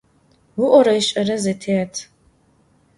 [0.57, 1.95] Yi'ore yiş'ere zetêt.